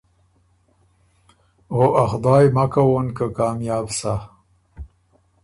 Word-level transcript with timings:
او 1.71 1.81
ا 2.03 2.03
خدایٛ 2.11 2.45
مک 2.55 2.69
کوون 2.73 3.07
که 3.17 3.25
کامیاب 3.37 3.87
سَۀ۔ 3.97 4.13